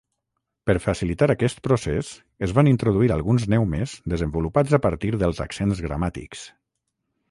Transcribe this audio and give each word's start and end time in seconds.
Per 0.69 0.75
facilitar 0.85 1.27
aquest 1.33 1.61
procés, 1.67 2.09
es 2.49 2.55
van 2.61 2.71
introduir 2.73 3.13
alguns 3.19 3.47
neumes 3.57 3.97
desenvolupats 4.17 4.79
a 4.81 4.85
partir 4.89 5.17
dels 5.25 5.47
accents 5.49 5.89
gramàtics. 5.89 6.49